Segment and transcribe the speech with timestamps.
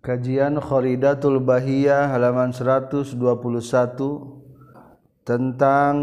[0.00, 3.20] Kajian Khoridatul Bahiyah halaman 121
[5.28, 5.94] tentang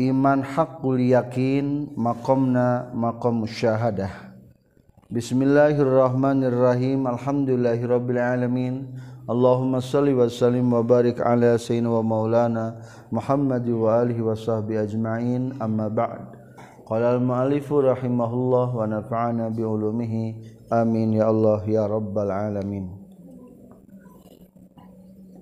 [0.00, 4.32] iman hakul yakin makomna makom syahadah.
[5.12, 7.04] Bismillahirrahmanirrahim.
[7.04, 8.88] Alhamdulillahirobbilalamin.
[8.88, 9.28] alamin.
[9.28, 12.80] Allahumma salli wa sallim wa barik ala sayyidina wa maulana
[13.12, 15.60] Muhammad wa alihi wa sahbi ajma'in.
[15.60, 16.24] Amma ba'd.
[16.88, 19.60] Qala al-mu'allifu rahimahullah wa nafa'ana bi
[20.68, 22.92] Amin ya Allah ya robbal alamin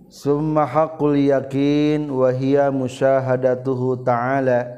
[0.07, 3.19] summakul yakin wahia musya
[4.07, 4.71] ta'ala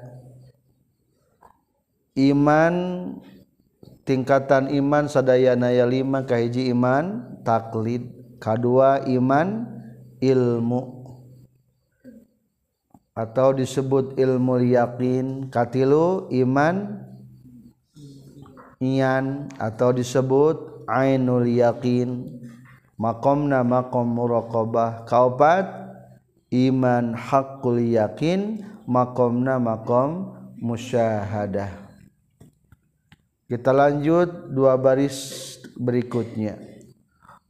[2.17, 2.75] iman
[4.09, 8.09] tingkatan iman saddayayaya 5 keiji iman taklid
[8.41, 8.67] K2
[9.21, 9.49] iman
[10.17, 10.83] ilmu
[13.13, 17.08] atau disebut ilmu Liakin katlu iman dan
[18.79, 22.31] ian atau disebut ainul yakin
[22.95, 25.67] makomna makom muraqabah kaupat
[26.55, 31.75] iman hakul yakin makomna makom musyahadah
[33.51, 36.59] kita lanjut dua baris berikutnya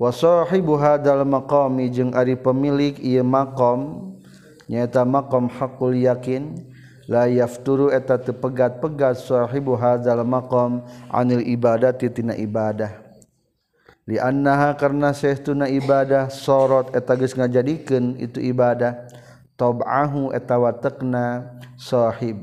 [0.00, 4.14] wa sahibu hadal maqami jeung ari pemilik ieu maqam
[4.68, 6.67] nyaeta maqam hakul yakin
[7.08, 8.78] layaf turu eta teu pegat
[9.18, 13.08] sahibu hadzal maqam anil ibadati tina ibadah
[14.08, 18.96] Li annaha karena sehtuna ibadah sorot eta geus ngajadikeun itu ibadah
[19.56, 21.44] tab'ahu eta watekna
[21.76, 22.40] sahib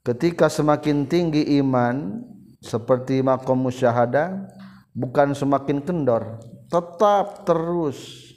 [0.00, 2.24] ketika semakin tinggi iman
[2.64, 4.48] seperti makom musyahada
[4.96, 6.40] bukan semakin kendor
[6.72, 8.32] tetap terus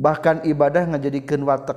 [0.00, 1.76] bahkan ibadah ngajadikeun watek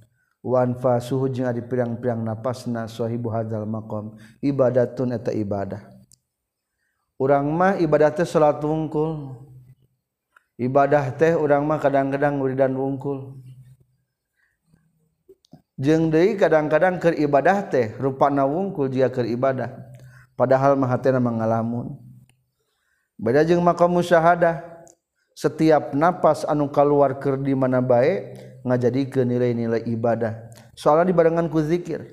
[0.81, 2.89] fa suhu dirang-piraang nafas nahi
[4.41, 4.89] ibadah
[5.37, 5.79] ibadah
[7.21, 9.37] urangma ibadah tehlat wungkul
[10.57, 13.37] ibadah teh urangma kadang-kadang dan wungkul
[15.77, 16.09] jeng
[16.41, 19.69] kadang-kadang ke ibadah teh ruana wungkul dia keribadah
[20.33, 22.01] padahal matera mengalamun
[23.21, 24.57] beda jeng maka mu syahadah
[25.37, 31.59] setiap nafas anu kal keluarker di mana baik ngajadi ke nilai-nilai ibadah soalnya dibarengan ku
[31.61, 32.05] zikir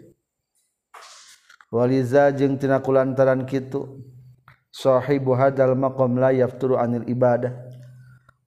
[1.72, 4.00] waliza jeung tina kulantaran kitu
[4.72, 7.52] sahibu hadal maqam la yafturu anil ibadah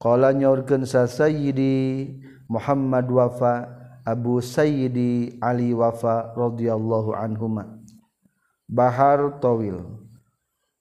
[0.02, 2.18] qala nyaurkeun sa sayyidi
[2.52, 7.78] Muhammad wafa Abu Sayyidi Ali wafa radhiyallahu anhuma
[8.66, 9.78] Bahar tawil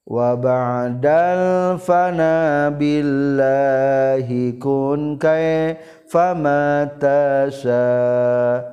[0.10, 5.78] wa ba'dal fana billahi kun kay
[6.12, 8.68] fama tasha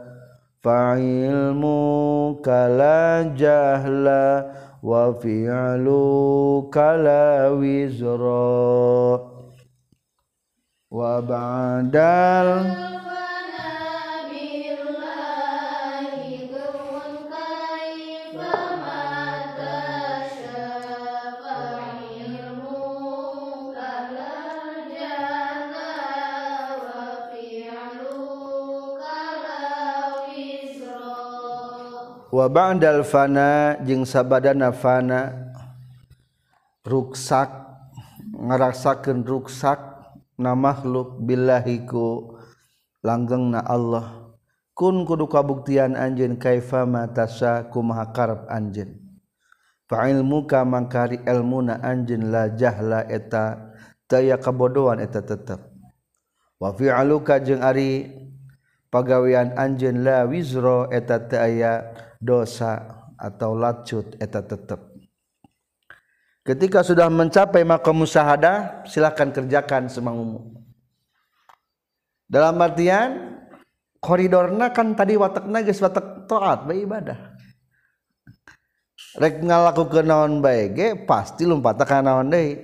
[0.59, 4.23] fa'ilmu kala jahla
[4.83, 8.45] wa fi'lu kala wizra
[10.91, 13.07] wa ba'dal
[32.29, 32.45] wa
[32.77, 35.49] dalfana j sabada nafanaruksak
[38.37, 39.81] ngaraksakan ruksak
[40.37, 42.37] na makhluk billlahiku
[43.01, 44.29] langgeng na Allah
[44.77, 48.93] kun kudu kabuktian anj kafama tasa ku marab anj
[49.89, 53.73] pail muka mangkari elmu na anjlah jala eta
[54.05, 55.73] taya kabodoan eta tetap
[56.61, 58.13] wafi aluka jeungng ari
[58.93, 64.79] pagawean anjinlah wzro eta teaya ke dosa atau lacut eta tetap
[66.43, 70.59] ketika sudah mencapai makam musahada silahkan kerjakan semangumu
[72.27, 73.39] dalam artian
[74.03, 77.35] koridorna kan tadi watak nagis watak taat ibadah.
[79.19, 82.61] rek ngalakukeun naon bae ge pasti lompat ka naon deui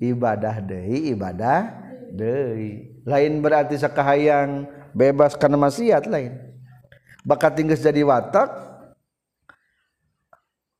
[0.00, 1.68] ibadah deui ibadah
[2.14, 4.64] deui lain berarti sakahayang
[4.96, 6.32] bebas karena maksiat lain
[7.28, 8.67] bakat tinggal jadi watak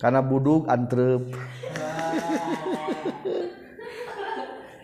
[0.00, 1.28] karena buduk antrep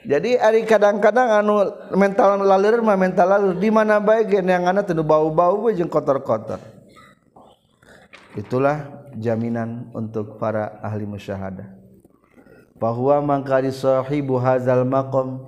[0.07, 1.67] jadi hari kadang-kadang anu
[1.97, 6.61] mental lalir mah mental lalir di mana baik yang anak tuh bau-bau jeng kotor-kotor
[8.37, 11.65] itulah jaminan untuk para ahli musyahadah
[12.77, 15.41] bahwa mangkari sahibu hazal maqam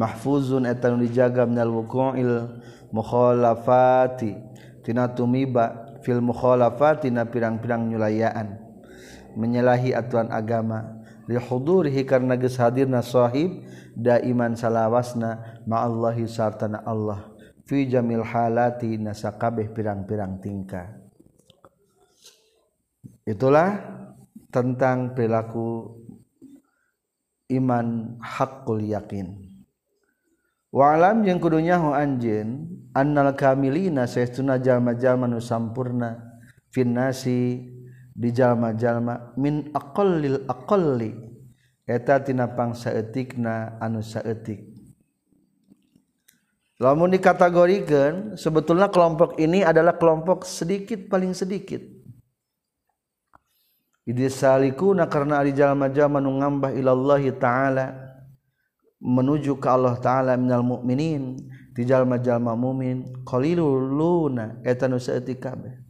[0.00, 2.56] mahfuzun etanu dijaga minal wuqu'il
[2.88, 4.32] mukhalafati
[4.80, 8.59] tina tumiba fil mukhalafati na pirang-pirang nyulayaan
[9.36, 13.52] menyelahi atuan agama rihuhurihi karenahairnahib
[13.94, 17.18] da iman salaawana ma Allahhi sartana Allah
[17.66, 20.96] fijamil halati nasakabeh pirang-pirang tingka
[23.28, 23.78] itulah
[24.50, 25.94] tentang perilaku
[27.54, 29.38] iman hakkul yakin
[30.74, 36.16] walam yang kudunyaho anjin annal kamilina nusampurna
[36.74, 37.69] finnasi
[38.14, 41.14] di jalma-jalma min aqallil aqalli
[41.86, 44.66] eta tina pangsaeutikna anu saeutik
[46.82, 51.98] lamun dikategorikeun sebetulnya kelompok ini adalah kelompok sedikit paling sedikit
[54.10, 54.26] Idi
[54.96, 57.94] na karena ari jalma-jalma nu ngambah ilallahi ta'ala
[58.98, 61.38] menuju ke Allah taala minal mukminin
[61.76, 65.89] ti jalma-jalma mukmin qalilul luna eta nu saeutik kabeh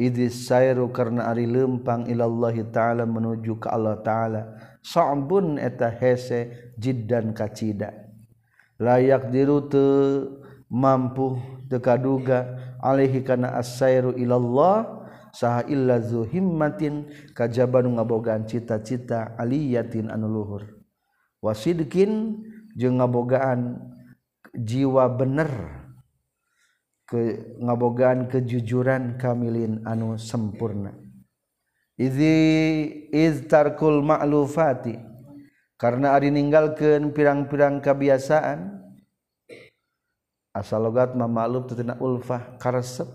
[0.00, 4.42] Shau karena Ari Lumpang illallahhi ta'ala menuju ke Allah ta'ala
[4.80, 7.92] so ambun eta hese jiddan kacita
[8.80, 10.24] layak dirutu
[10.72, 11.36] mampu
[11.68, 12.48] deka-duga
[12.80, 15.04] olehhi karena asu illallah
[15.36, 20.64] sahillazuhimmatin kajabanu ngabogaan cita-cita aliyatin anluhur
[21.44, 22.40] wasidkin
[22.72, 23.84] ngabogaan
[24.56, 25.79] jiwa bener
[27.58, 30.94] ngabogaan kejujuran kamilin anu sempurna
[31.98, 32.34] Izi
[33.12, 34.96] iztarkul ma'lu Faih
[35.76, 38.80] karena Ari meninggalkan pirang-pirang kebiasaan
[40.56, 43.08] asal logamma ma'luk tertinaulfah karsep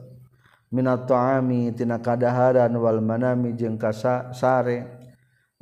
[0.76, 3.96] Minatoamitina kaadaaran Walmanami jengngka
[4.36, 5.08] sare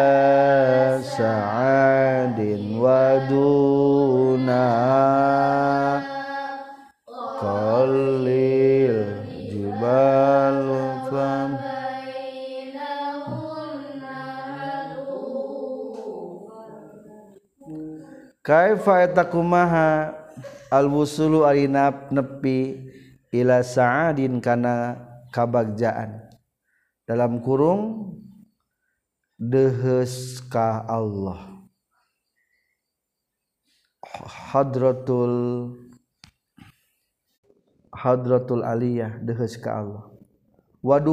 [1.02, 4.66] sa'adin waduna
[7.42, 8.94] qalil
[9.50, 10.58] jibal
[11.10, 11.50] fam
[18.46, 20.14] kaifa takumaha
[20.70, 22.86] al wusulu ari nepi
[23.34, 26.30] ila sa'adin kana habagjaan
[27.04, 28.14] dalam kurung
[30.54, 31.40] Allahtul Allah
[40.84, 41.06] wad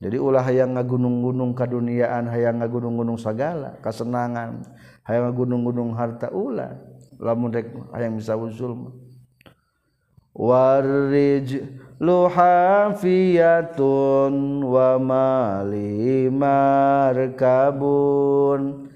[0.00, 4.64] Jadi ulah yang ngagunung-gunung duniaan, hayang ngagunung-gunung segala, kesenangan,
[5.04, 6.80] hayang ngagunung-gunung harta ulah.
[7.20, 8.96] Lamun rek hayang bisa usul.
[10.32, 11.60] Warij
[12.00, 18.88] luhafiyatun wa mali markabun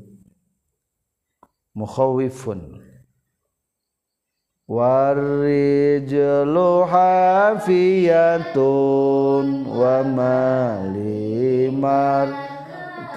[1.73, 2.77] mukhawifun
[4.69, 12.29] warijlu hafiyatun wa malimar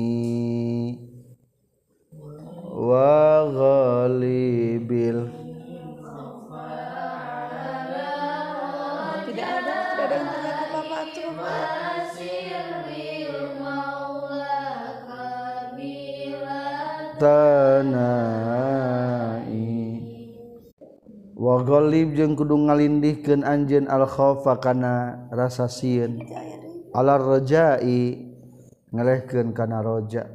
[2.75, 5.38] وغلب الخفى
[21.38, 26.20] walib jeng kudu ngalinindikan Anj al-khofa karena rasa sien
[26.94, 27.00] a
[28.88, 30.30] ngelehken karena jak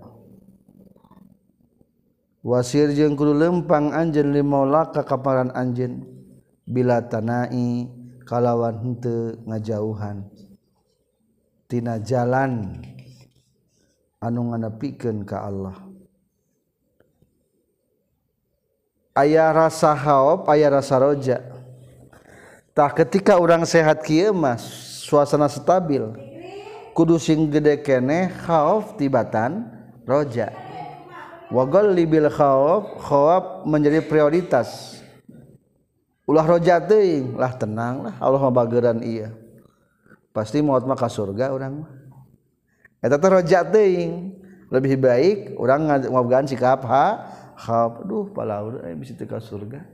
[2.46, 5.82] wasir jengkulu lempang Anj Limola kakaparan anj
[6.68, 7.90] bila tanaai
[8.30, 12.78] kalawannte ngajauhantinana jalan
[14.24, 15.74] anunga piken ke Allah
[19.14, 24.66] Ayah rasa how aya rasa rojatah ketika orang sehat kiaas
[25.06, 26.02] suasana stabil
[26.98, 28.34] Kudu sing gedekene
[28.98, 29.70] Tibettan
[30.10, 30.50] Roja
[33.70, 34.98] menjadi prioritas
[36.26, 39.30] Ulah Rojaing lah tenanglah Allah bagran ya
[40.34, 43.14] pasti muat maka surga oranging
[44.74, 49.86] lebih baik orang ngogan sikapafha khab duh pala eh, bisa teka surga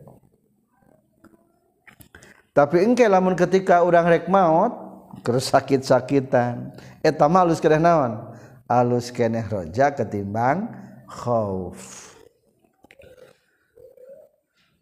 [2.55, 4.71] tapi engke lamun ketika orang rek maut
[5.23, 6.73] terus sakit-sakitan
[7.03, 8.31] eta eh, mah alus keneh naon
[8.67, 10.71] alus keneh roja ketimbang
[11.07, 12.13] khauf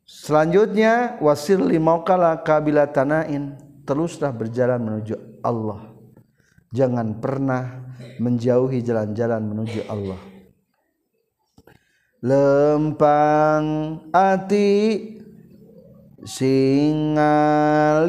[0.07, 3.57] selanjutnya wasir limaukala kabila tanain
[3.88, 5.15] teruslah berjalan menuju
[5.46, 5.93] Allah
[6.75, 7.88] jangan pernah
[8.19, 10.19] menjauhi jalan-jalan menuju Allah
[12.17, 14.97] lempang ati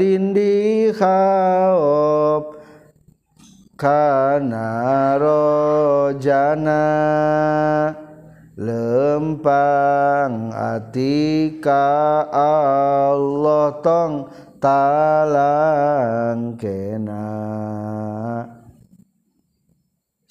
[0.01, 2.57] lindi khaop
[3.77, 4.69] kana
[5.21, 6.89] rojana
[8.57, 11.85] lempang ati ka
[12.33, 17.31] Allah tong talang kena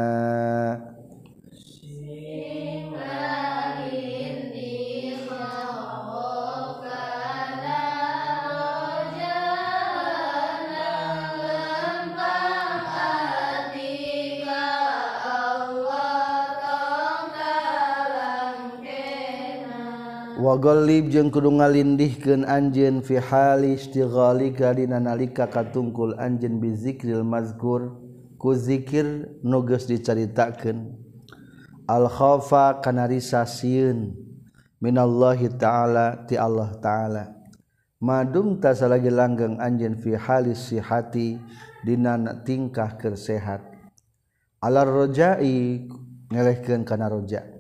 [20.40, 27.92] walib jeungng ung ngaihken anj fihalsdina nalika katungkul anj bizikril Mazgur
[28.40, 30.96] kuzikir nugus diceritaken
[31.90, 34.14] Alkhoofa kanarisasiun
[34.80, 37.24] minallahhi ta'ala ti Allah ta'ala
[38.00, 41.36] Maung tasa lagi langgang anj fihalis si hati
[41.84, 43.60] dinnak tingkah kesehat
[44.64, 45.84] alarrojjaai
[46.32, 47.59] ngelehkankanajak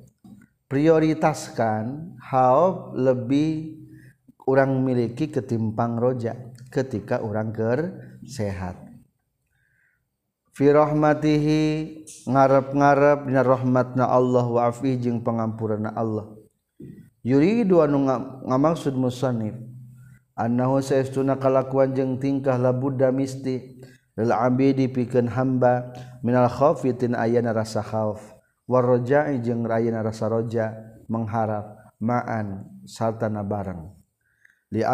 [0.69, 3.75] prioritaskan how lebih
[4.38, 6.38] kurang miliki ketimpang Roja
[6.69, 8.77] ketika orang tersehat
[10.53, 11.63] Fiohmatihi
[12.29, 16.38] ngarap-gararap min rahmatna Allah wafi jeung pengampuran Allah
[17.25, 19.58] Yuuri duamaksud musonif
[20.38, 23.82] anlakuan jeng tingkahlah Buddhadha mistih
[24.15, 25.89] rela di piken hamba
[26.23, 28.38] minalin aya rasafi
[28.77, 30.69] Rojajeng Ra rasa ja
[31.10, 33.97] mengharap maan sarana barang
[34.69, 34.93] dia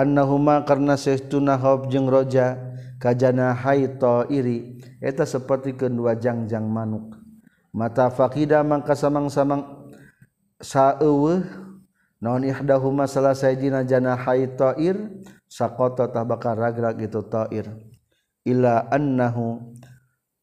[0.63, 1.91] karena sestu nahhop
[2.31, 2.55] ja
[3.03, 7.19] kajjana haitoirieta seperti kedua jangjang manuk
[7.75, 9.91] mata fakida mangka samang-samang
[10.63, 11.03] saw
[13.03, 13.83] selesaina
[14.23, 15.19] haiir
[15.51, 17.67] sakkoto tabbaar ragraga gitu Thir
[18.47, 19.74] la annahu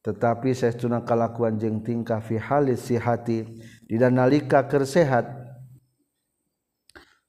[0.02, 3.46] tetapi saya istunaa kalakuan jeng tingkah fihalis sihati
[3.86, 5.30] tidak nalika kesehat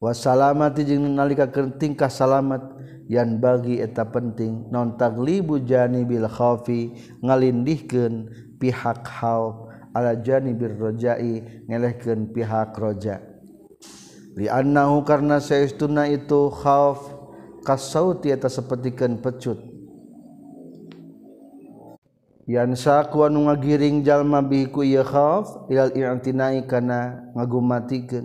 [0.02, 0.58] wasalt
[0.98, 2.66] nalika ke tingkah salamet
[3.06, 8.26] yang bagi eta penting nontak libujani bilfi ngalinindikan
[8.58, 9.06] pihak
[9.94, 16.50] alajani birrojaingelehken pihak Rojanahu karena saya ist tun itu
[17.62, 19.62] kasti atas sepertikan pecut
[22.44, 22.96] cha sa
[23.56, 28.20] giringjallma bikukana ngagumatik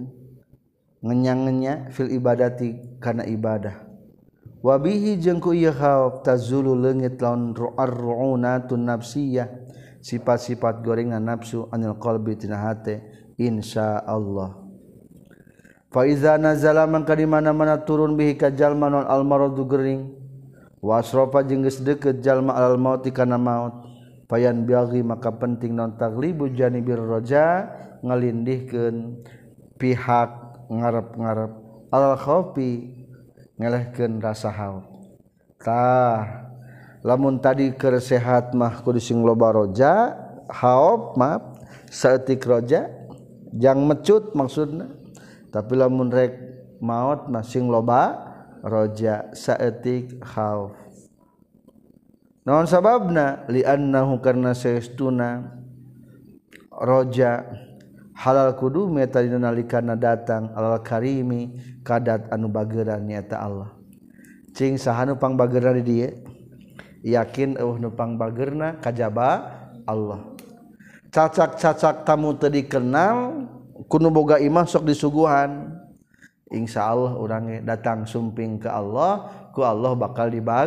[0.98, 3.78] nyangnya fil ibadati karena ibadah
[4.58, 5.54] wabihi jengku
[6.26, 9.46] talu legit launaruna nafsah
[10.02, 12.42] sifat-sifat gore nga nafsu anil qolbit
[13.38, 14.58] Insya Allah
[15.94, 20.10] faizanalamangka di mana-mana turun bikajalmanon almaroing
[20.82, 23.87] wasropa jenggesdeket jallma al mauti karena mauti
[24.36, 27.64] anhi maka penting nontak ribu janibir Roja
[28.04, 29.24] gelindikan
[29.80, 30.28] pihak
[30.68, 31.52] ngarep- ngarep
[31.88, 32.92] alhopi
[33.56, 34.84] ngelehkan rasa hal
[35.64, 36.44] tak
[37.00, 40.12] lamun tadi ke sehat mahku di Sin loba Roja
[40.52, 41.56] how map
[41.88, 42.84] Satik Roja
[43.56, 44.92] yang mecut maksudnya
[45.48, 46.36] tapi lamunrek
[46.84, 48.28] maut masing loba
[48.60, 50.77] Rojak Satik How
[52.48, 55.60] sababna li karenanauna
[56.78, 57.42] Roja
[58.16, 58.86] halal kudu
[59.68, 65.74] karena datang alkarimi kat anu baggera nita Allahspang baggera
[67.04, 69.30] yakin eh nupang bagerna kajba
[69.86, 70.18] Allah
[71.12, 73.44] cacakcacak tamu te dikenang
[73.90, 75.76] kuno boga i masuk disuguhan
[76.48, 80.66] Insya Allah orangnya datang sumping ke Allahku Allah bakal diba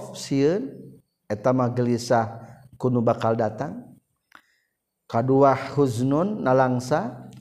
[1.31, 2.27] etama gelisah
[2.75, 3.86] kuno bakal datang
[5.07, 7.31] Kadua huznun nalangsa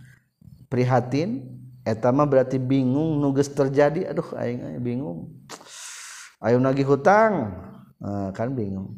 [0.70, 1.42] prihatin
[1.82, 5.34] etama berarti bingung nuges terjadi aduh aing, bingung
[6.46, 7.50] ayo nagih hutang
[7.98, 8.94] nah, kan bingung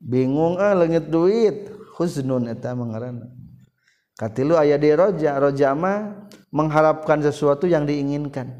[0.00, 1.68] bingung ah eh, lengit duit
[2.00, 3.28] huznun eta mengarana
[4.16, 8.56] katilu aya di roja roja mah mengharapkan sesuatu yang diinginkan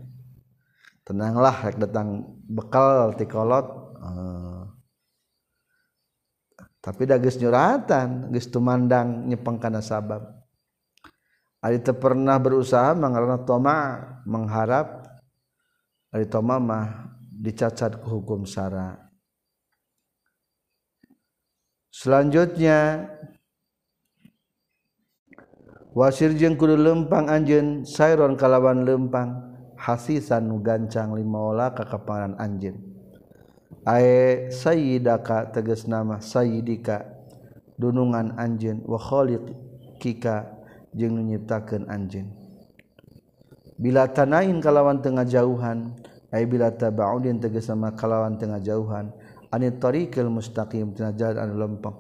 [1.08, 4.47] tenanglah rek datang bekal tikolot eh, ah
[6.88, 10.24] tapi dages nyuratan geus tumandang nyepeng kana sabab
[11.60, 13.76] Ali teu pernah berusaha mangarana toma
[14.24, 15.04] mengharap
[16.16, 18.96] ari toma mah dicacat ku hukum sara
[21.92, 23.04] selanjutnya
[25.92, 29.36] wasir jeung kudu lempang anjeun sairon kalawan lempang
[29.76, 31.84] hasisan nu gancang limaola ka
[32.40, 32.87] anjen.
[33.84, 37.08] Ae sayidaka teges nama sayyika
[37.80, 39.44] dunungan anjin waholit
[40.00, 40.48] kika
[40.92, 42.24] jng nuyitaken anj
[43.78, 45.94] bila tanainin kalawan tengah jauhan
[46.34, 49.14] ay bila tabaun diin tegesama kalawan tengah jauhan
[49.54, 51.96] anetorikel mustakim penaajaan lempng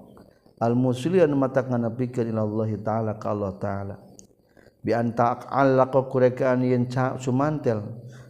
[0.58, 3.96] Almusan matakan napikiril Allah ta'ala Allah ta'ala
[4.82, 7.86] biaan taak Allah ko kuekaan yen ca summantel.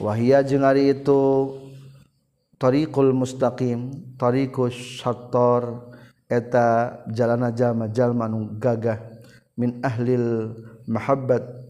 [0.00, 5.92] Wahiya je hari itutorikul mustakim,toriiku shaktor
[6.24, 8.96] eta jalan jamajalu gagah
[9.60, 10.56] min ahlil
[10.88, 11.04] ma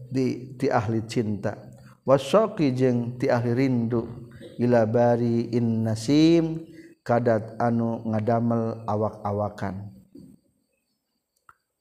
[0.07, 1.59] di ti ahli cinta.
[2.07, 4.07] Wasoki je ti ahli rindu
[4.55, 6.63] gilabari innasim
[7.03, 7.27] kat
[7.59, 9.91] anu ngadamel awak-awakan.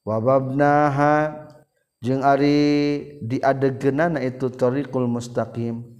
[0.03, 1.47] Wawab naha
[2.03, 2.59] j Ari
[3.23, 6.00] diade genana itutoririkul mustakim,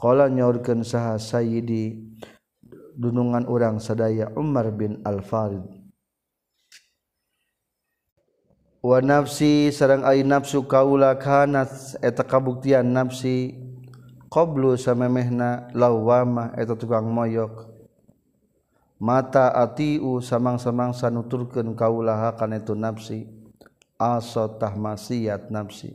[0.00, 2.00] Kala nyaurkeun saha sayidi
[2.96, 5.60] dunungan orang sadaya Umar bin Al-Farid.
[8.80, 13.60] Wa nafsi sareng ai nafsu kaula kanat eta kabuktian nafsi
[14.32, 17.68] qablu samemehna lawama eta tukang moyok.
[18.96, 23.28] Mata atiu samang-samang sanuturkeun kaula kana itu nafsi
[24.00, 25.92] asatah maksiat nafsi.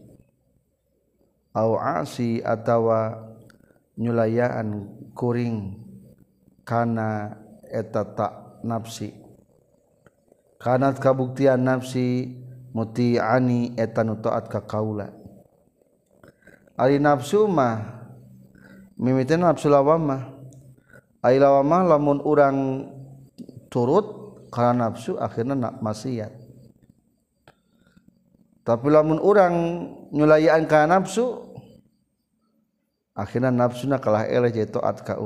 [1.58, 3.34] Au asi atawa
[4.00, 7.32] layanaan kuringkana
[8.64, 9.14] nafsi
[10.60, 12.36] Kanat kabuktian nafsi
[12.74, 15.14] mutiani etan nu taat ka kaula
[16.76, 19.70] Ali nafsu mim nafsu
[21.26, 22.86] Alamah lamun urang
[23.72, 25.16] turut ka nafsu
[25.48, 26.30] na maksiat
[28.66, 31.54] tapi lamun orang nylayanaan ka nafsu,
[33.16, 34.26] nafsuna kalah
[35.04, 35.18] ka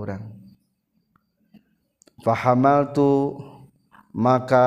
[4.10, 4.66] maka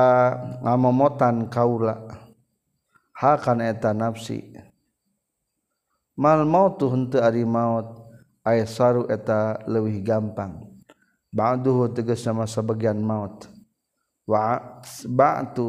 [0.62, 1.94] ngamomotan kaula
[3.18, 4.54] ha eta nafsi
[6.16, 8.06] mau tuh untuk ari maut
[8.46, 10.62] aya saru eta lewih gampang
[11.94, 13.46] tugas sama sebagian maut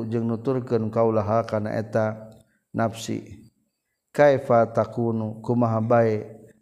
[0.10, 1.42] je nutur kau ha
[1.74, 2.30] eta
[2.74, 3.22] nafsi
[4.14, 6.43] kaiah takun kumahabae.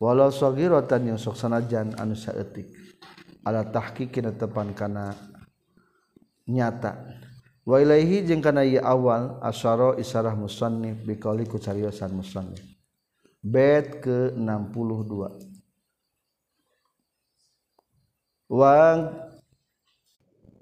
[0.00, 2.72] walau sogirotan yang soksanajan anu saetik
[3.44, 5.12] ala tahqiqin tepan kana
[6.48, 7.20] nyata
[7.68, 12.64] wa ilaihi jeung kana awal asyara isarah musannif biqauli ku cariosan musannif
[13.44, 15.52] bed ke-62
[18.50, 18.98] wang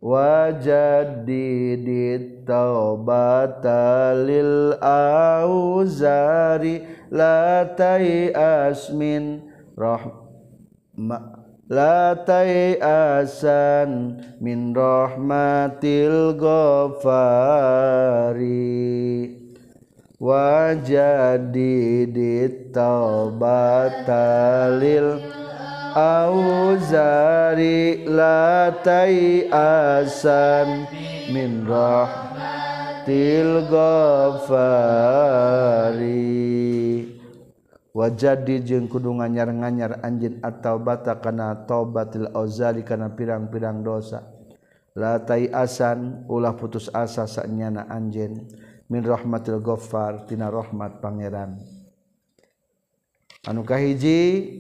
[0.03, 9.43] wajadidit taubata lil auzari la asmin min
[9.79, 11.21] rahma
[11.71, 19.37] la asan min rahmatil ghafari
[20.21, 25.17] wajadi jadidit taubatalil
[25.97, 28.69] auzari la
[30.05, 30.87] asan
[31.33, 32.28] min rahmatil
[33.09, 36.13] til ghafari
[37.97, 44.29] wajadi jeung kudu nganyar-nganyar anjeun atau bata kana taubatil auzali kana pirang-pirang dosa
[44.93, 48.45] la tai asan ulah putus asa saenyana anjeun
[48.93, 51.57] min rahmatil ghaffar tina rahmat pangeran
[53.49, 54.53] anu kahiji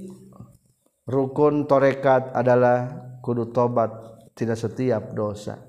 [1.04, 3.92] rukun torekat adalah kudu tobat
[4.32, 5.60] tidak setiap dosa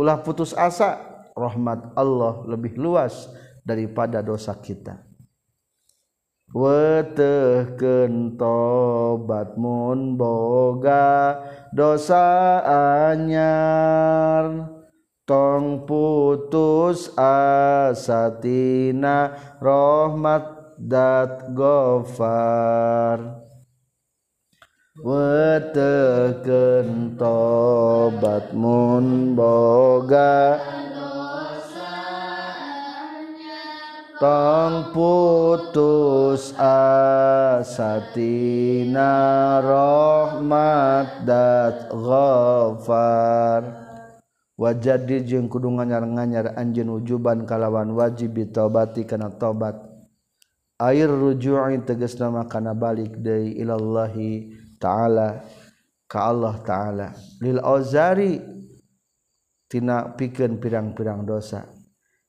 [0.00, 3.30] ulah putus asa rahmat Allah lebih luas
[3.62, 4.98] daripada dosa kita
[6.50, 11.36] wetehkeun tobat mun boga
[11.70, 12.58] dosa
[13.12, 14.72] anyar
[15.28, 23.44] tong putus asatina rahmat dat gofar
[25.04, 30.56] wetehkeun tobat mun boga
[34.18, 39.14] tong putus asatina
[39.62, 43.62] rahmat dat ghafar
[44.58, 49.78] wajadi jeung kudu nganyar-nganyar anjeun wujuban kalawan wajib bitobati kana tobat
[50.82, 54.50] air ruju'i tegas nama kana balik deui ilallahi
[54.82, 55.46] ta'ala
[56.10, 58.42] ka Allah ta'ala lil ozari
[59.70, 61.77] tina pikeun pirang-pirang dosa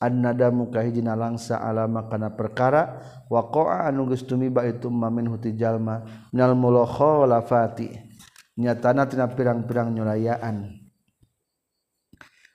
[0.00, 2.98] an nada mumukahi langsa alamakana perkara
[3.30, 4.16] wakoa anuba
[4.66, 8.00] itumin hutijallmaloho laih
[8.54, 8.98] nya tan
[9.34, 10.70] pirang-perang nyaan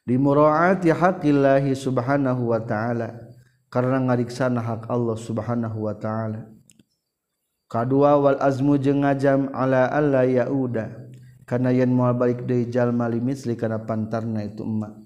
[0.08, 3.20] di muroat ya hakillahi Subhanahu Wa ta'ala
[3.70, 6.50] karena ngarikana hak Allah subhanahu Wa ta'ala
[7.70, 10.50] Ka kedua wal asmu je ngajam ala Allah ya
[11.46, 15.06] karena yen muabalikjallma limitli karena pantarna itu umamak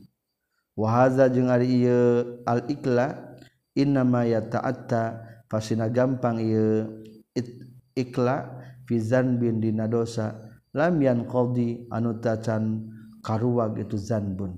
[0.77, 1.41] waza je
[2.47, 3.35] al-ikla
[3.75, 5.19] innamaya taatta
[5.51, 6.39] fasina gampang
[7.95, 10.39] ikklazan bin din dosa
[10.71, 12.87] lamian qdi antan
[13.21, 14.55] karua gitu zanbun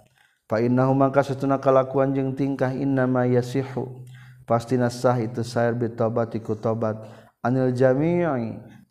[0.51, 4.03] maka setuna kalanng tingkah innamaya sihu
[4.43, 6.99] pasti nas sahhi itu say betobat iku tobat
[7.39, 7.95] anil jam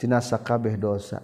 [0.00, 1.20] tinasa kabeh dosa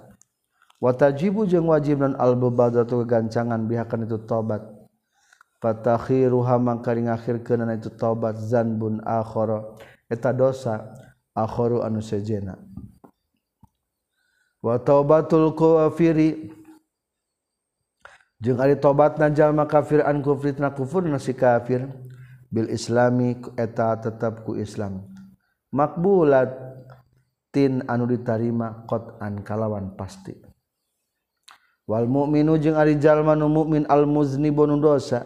[0.76, 2.68] Watajibu wajib dan al-buba
[3.08, 9.80] gancangan bikan itu tobatpataahhiruh haang karing ahir kean itu tobat zanbun akhoro
[10.12, 10.84] et dosa
[11.32, 12.60] akho anu sejena
[14.60, 16.44] watobatul kufir
[18.80, 20.52] tobat najjal kafir an kufri
[21.34, 21.88] kafir
[22.46, 26.54] Bil islameta tetap ku Islammakbulaat
[27.50, 30.30] tin anu ditarima koan kalawan pasti
[31.90, 33.18] Walmuminjal
[33.50, 35.20] mukmin alni dosa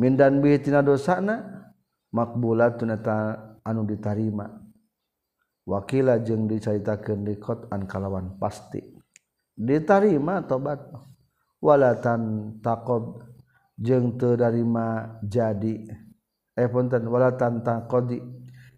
[0.00, 0.40] mindan
[2.40, 2.74] bulat
[3.68, 4.46] anu ditarima
[5.68, 8.80] wala jeng dicaitakan di kotan kalawan pasti
[9.52, 11.11] ditarima tobat Allah
[11.62, 12.22] walatan
[12.58, 13.22] takob
[13.78, 15.86] jeng terima jadi
[16.58, 18.18] eh tan walatan takodi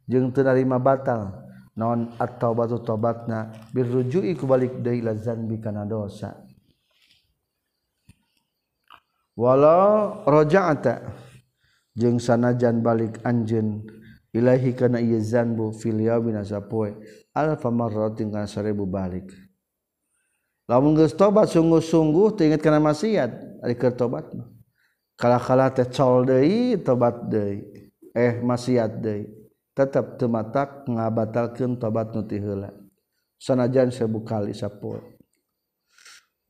[0.07, 1.33] jeng terima batal
[1.81, 6.39] non atau batu tobatna birrujui kubalik dari lazan bikana dosa
[9.35, 11.09] walau rojaata
[11.97, 13.81] jeng sana jan balik anjen
[14.31, 16.93] ilahi kana iya zanbu filiawi yawmin asapoe
[17.35, 19.27] alfa marratin kana seribu balik
[20.69, 23.61] meng tobat sungguh-sungguh ting karena maksiat
[24.01, 24.25] tobat
[26.33, 27.15] eh, tobat
[28.17, 28.93] eh maat
[29.75, 32.41] tetap tematatak ngabatalkan tobat nutih
[33.37, 34.57] sanajan sekali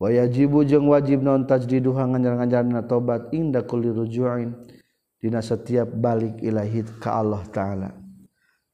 [0.04, 3.98] yajibu jeng wajib nontaj diuhanjar tobat indah kuju
[5.24, 7.96] Di setiap balik Ilahit ke Allah ta'ala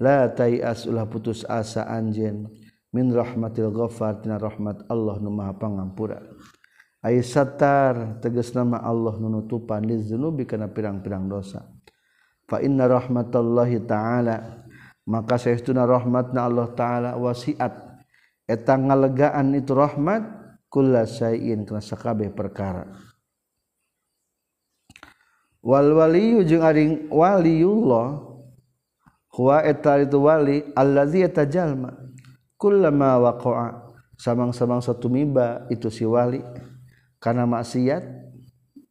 [0.02, 0.26] la
[0.90, 2.18] ulah putus asa anj
[2.90, 6.20] min rahmatil ghafar tina rahmat Allah nu maha pangampura
[7.00, 11.62] ay satar tegas nama Allah nu nutupan zunubi kana pirang-pirang dosa
[12.50, 14.36] fa inna rahmatallahi ta'ala
[15.06, 17.72] maka sehistuna rahmatna Allah taala wasiat
[18.50, 20.26] eta ngalegaan itu rahmat
[21.06, 22.90] sayin kena sakabe perkara
[25.62, 28.18] wal waliyu jeung aring waliullah
[29.30, 32.09] huwa eta itu wali allazi eta jalma
[32.60, 33.72] kullama waqa'a
[34.20, 36.44] samang-samang satu miba itu si wali
[37.16, 38.04] karena maksiat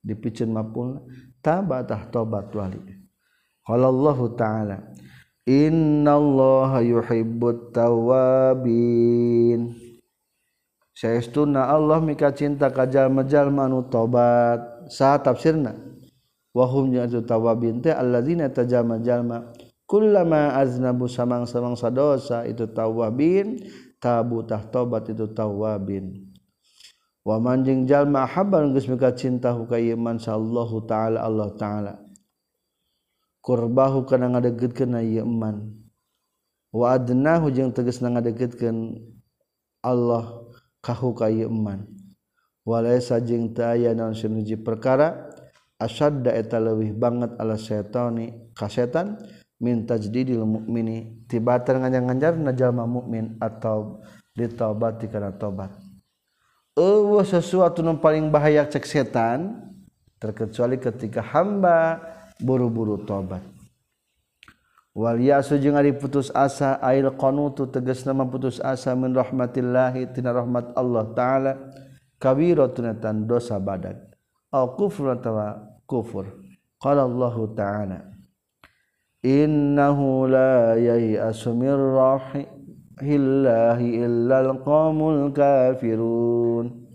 [0.02, 0.98] dipicin mapul
[1.46, 2.82] tabatah tobat wali
[3.62, 4.78] qala Allah taala
[5.46, 9.78] innallaha yuhibbut tawabin
[10.98, 15.78] sayastuna Allah mika cinta ka jalma-jalma anu tobat sa tafsirna
[16.58, 16.90] wa hum
[17.22, 19.54] tawabin teh alladzina tajama jalma, -jalma
[19.98, 23.58] lama nabu samang-samangsa dosa itu tawa bin
[23.98, 25.82] tatahtobat itu tawa
[27.26, 31.94] wajing jalntaallahu ta Allah ta'ala
[33.42, 35.74] kurbahu ke nga de ke naman
[36.70, 38.32] waad hung te na nga de
[39.80, 41.80] Allahkahhuukaman
[42.62, 42.78] wa
[43.26, 45.34] jing tayji perkara
[45.82, 47.80] aseta lebih banget Allah se
[48.14, 49.18] ni kassetan.
[49.62, 54.00] min tajdidil mukmini tibatan nganjar-nganjar najama mukmin atau
[54.34, 55.76] ditaubati karena tobat
[56.80, 59.68] eueuh sesuatu yang paling bahaya cek setan
[60.16, 62.00] terkecuali ketika hamba
[62.40, 63.44] buru-buru tobat
[64.96, 67.68] wal yasu jeung ari putus asa ail qanutu
[68.08, 71.52] nama putus asa min rahmatillahi tina rahmat Allah taala
[72.16, 74.00] kawiratun tan dosa badan
[74.56, 76.32] au kufur atawa kufur
[76.80, 78.00] qala Allah ta'ala
[79.26, 86.88] innahu la yai'asu min rahillahi illa alqamul kafirun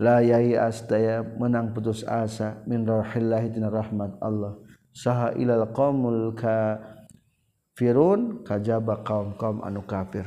[0.00, 4.56] la yai'as daya menang putus asa min rahillahi tina rahmat Allah
[4.96, 10.24] saha ilal qamul kafirun kajaba kaum-kaum anu kafir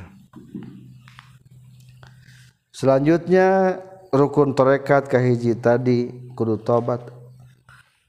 [2.69, 3.81] selanjutnya
[4.13, 7.01] rukun terekat kahiji tadi kudu tobat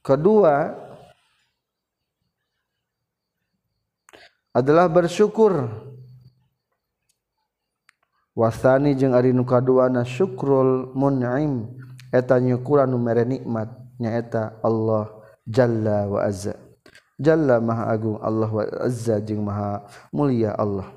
[0.04, 0.81] kedua
[4.52, 5.64] bersyukur
[8.36, 10.92] wasani ari nu kaanasukroim
[12.12, 15.08] et yukura num nikmatnyaeta Allah
[15.48, 16.28] jalla wa
[17.18, 19.80] jalla ma agung Allah wang ma
[20.12, 20.92] mulia Allahwah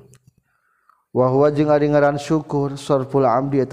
[1.48, 2.76] ngaran syukur
[3.08, 3.64] pula hambaii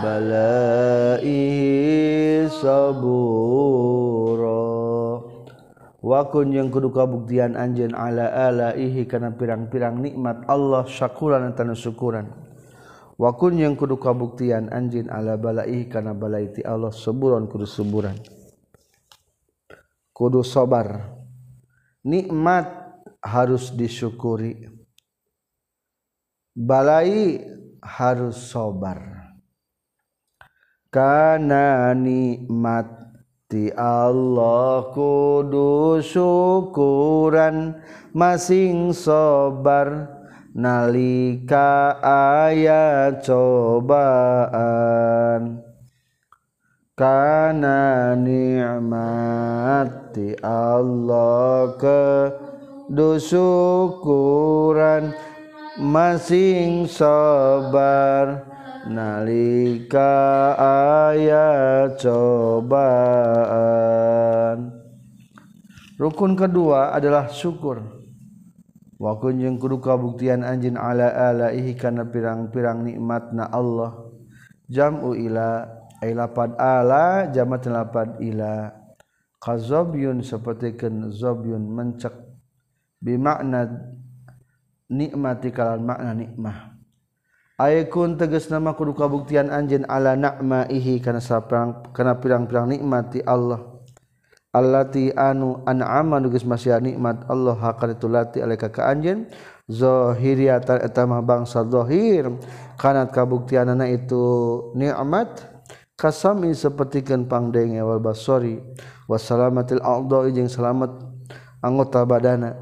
[0.01, 2.49] balaih
[6.01, 12.25] wakun yang keddu kabuktianhan anj alaaihi karena pirang-pirang nikmat Allah sykuran dan tanah syukuran
[13.21, 18.15] Wakun yang keddu kabuktian anj ala balaih karena balati Allah seubunkuru semuburan
[20.21, 21.17] kudu sobar
[22.05, 22.69] nikmat
[23.25, 24.69] harus disyukuri
[26.53, 27.41] balai
[27.81, 29.01] harus sobar
[30.93, 32.85] karena nikmat
[33.49, 37.81] di Allah kudu syukuran
[38.13, 40.05] masing sobar
[40.53, 41.97] nalika
[42.45, 45.65] ayat cobaan
[46.93, 52.03] karena nikmat hati Allah ke
[52.91, 55.15] dusukuran
[55.79, 58.43] masing sabar
[58.91, 60.11] nalika
[61.15, 64.75] ayat cobaan
[65.95, 67.79] rukun kedua adalah syukur
[68.99, 74.11] wa kunjung kudu kabuktian anjin ala alaihi kana pirang-pirang nikmatna Allah
[74.67, 75.71] jamu ila
[76.03, 78.80] ai lapad ala jamat lapad ila
[79.41, 82.13] zobiun sepertiken zobiun mencek
[83.01, 83.65] bi makna
[84.85, 86.57] nikmati kalan makna nikmah
[87.57, 93.25] ayakun teges nama kudu kabuktian anj ala nakma ihi karena saprang karena pilang pilang nikmati
[93.25, 93.73] Allah
[94.51, 99.31] Allahati anu anak aman tugas masih nikmat Allah ha akan itu lati ke anj
[99.71, 102.35] zohirtarama bangsa dhohir
[102.75, 104.19] kanat kabuktian anak itu
[104.75, 105.47] ni amat
[105.95, 108.59] kasami sepertikenpang de walba sori
[109.19, 110.93] tdong selamat
[111.59, 112.55] anggota badana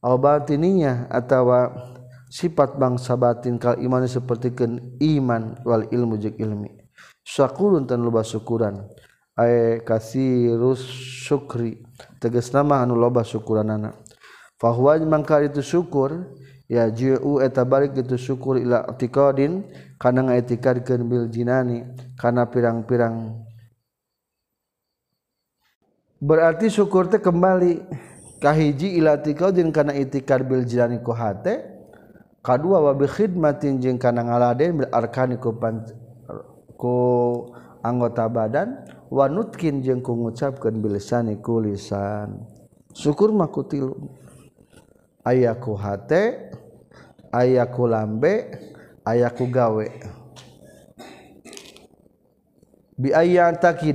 [0.00, 1.76] obatininya atautawa
[2.32, 8.86] sifat bang saabain kalau imani sepertiken iman wal ilmu ilmiunba syukuran
[11.26, 11.82] Sukri
[12.22, 13.94] teges nama anu lobat syukuran anak
[15.52, 16.12] itu syukur
[16.72, 19.52] ya gitu skurdin
[20.00, 21.84] karenaani
[22.16, 23.44] karena pirang-pirang
[26.22, 31.12] berarti syukurnya kembalikahhiji ngkana itbiliku
[32.42, 32.58] ka
[34.64, 35.36] berarkan
[37.84, 38.68] anggota badan
[39.12, 43.46] wanutkin jeng ku gucapkan bilanikullisansyukur ma
[45.28, 45.72] ayaku
[47.28, 48.34] ayaku lambe
[49.04, 49.86] ayaku gawe
[52.96, 53.92] biaya takqi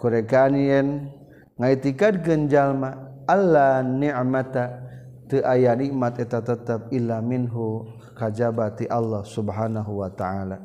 [0.00, 1.12] kurekanien
[1.60, 4.80] ngaitikad genjalma Allah ni'mata
[5.28, 7.84] teu aya nikmat eta tetep illa minhu
[8.16, 10.58] kajabati Allah subhanahu wa ta'ala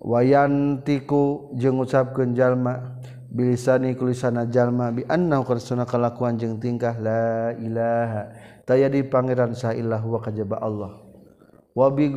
[0.00, 2.98] wayantiku jeung ucapkeun jalma
[3.28, 8.32] bilisani kulisana jalma bi annahu karsuna kalakuan jeung tingkah la ilaha
[8.64, 10.98] taya di pangeran sa ilahu wa kajaba Allah
[11.76, 12.08] wa bi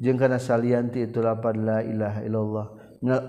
[0.00, 2.66] jeung kana salianti itu lapan la ilaha illallah
[3.04, 3.20] nya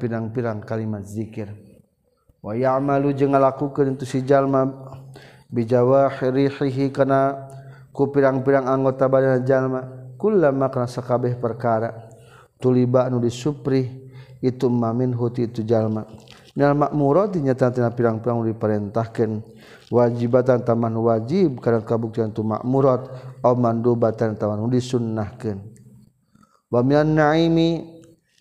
[0.00, 1.52] piang-pirang kalimat dzikir
[2.40, 2.64] way
[3.04, 3.68] lu jelaku
[4.00, 7.20] silmajawahi karena
[7.92, 12.08] ku pirang-pirang anggota badanjallmalama rasa kabeh perkara
[12.56, 12.88] tuliu
[13.20, 13.92] dis Supri
[14.40, 19.30] itu Mamin Hu itu jallmaro nyata-tina pirang-ang diperintahkan
[19.92, 22.80] wajibatan taman wajib ke kabuk tumak mu
[23.40, 24.16] Oh mandu bat
[24.72, 25.60] disunnahahkan
[26.72, 27.99] wabil naimi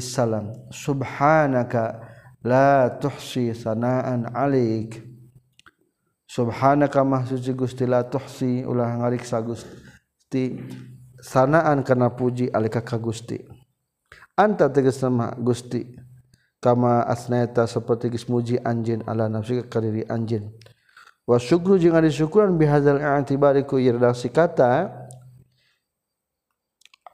[0.00, 2.00] salam subhanaka
[2.46, 5.02] lasi sanaanlik
[6.24, 8.20] subhanakamah Suci Gusti to
[8.70, 9.42] u ngarik sa
[11.20, 12.48] sanaan karena puji
[13.02, 13.38] Gusti
[14.94, 15.82] sama Gusti
[16.62, 20.40] kama asneta seperti kesmuji anj Allah nafsi kediri anj
[21.82, 22.78] juga disukuran binya
[23.18, 23.76] antibalikku
[24.32, 25.01] kata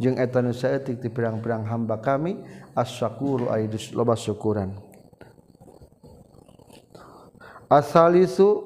[0.00, 2.40] jeung eta nu saeutik ti pirang-pirang hamba kami
[2.72, 4.72] asyakuru syakuru aidus loba syukuran
[7.68, 8.64] asalisu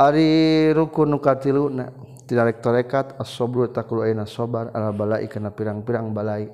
[0.00, 1.92] ari rukun nu katiluna
[2.24, 6.48] tirek torekat asobru sabru takul aina sabar ala balai kana pirang-pirang balai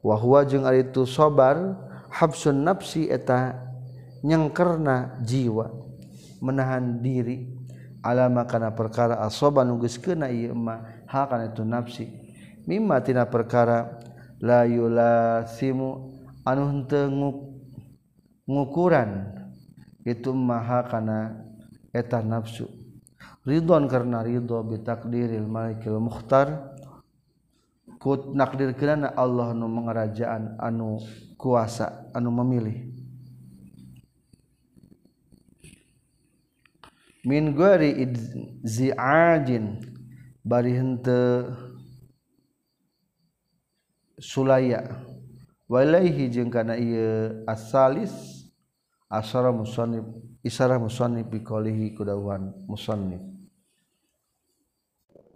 [0.00, 1.76] wa huwa jeung ari tu sabar
[2.08, 3.52] habsun nafsi eta
[4.24, 5.68] nyengkerna jiwa
[6.40, 7.52] menahan diri
[8.00, 12.23] alama kana perkara asoba nugus kena ieu mah ha itu nafsi
[12.66, 14.00] tina perkara
[14.40, 17.08] la yulasimu anu henteu
[18.48, 19.32] ngukuran
[20.04, 21.36] itu maha kana
[21.92, 22.68] eta nafsu
[23.44, 26.72] ridon karena ridho takdiril malikil mukhtar
[28.00, 31.00] kut nakdir kirana Allah nu mengerajaan anu
[31.40, 32.84] kuasa anu memilih
[37.24, 39.80] min gori idzi'ajin
[40.44, 41.72] bari henteu
[44.24, 45.04] Sulaya
[45.68, 48.48] walaihi jeung kana ieu asalis
[49.12, 50.00] asara musannif
[50.40, 53.20] isara musannif biqaulihi kudawan musannif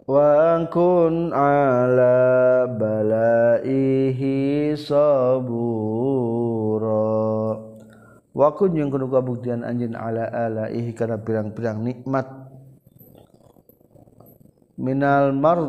[0.09, 7.61] wa ankun ala balaihi sabura
[8.33, 12.25] wa kun jeung kudu kabuktian anjeun ala alaihi kana pirang-pirang nikmat
[14.81, 15.61] minal mar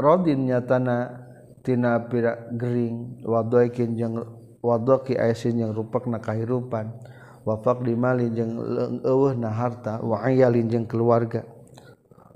[0.00, 1.20] rodin nyatana
[1.62, 4.18] tina pira gering wadoikin jeung
[4.58, 6.90] wadoki aisin yang rupak na kahirupan
[7.46, 8.58] wafak dimali jeng
[9.00, 11.46] jeung na harta wa ayalin keluarga